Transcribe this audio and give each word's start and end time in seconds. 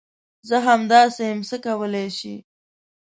زه 0.47 0.57
همداسي 0.67 1.23
یم، 1.29 1.39
څه 1.49 1.57
کولی 1.65 2.07
شې؟ 2.17 2.35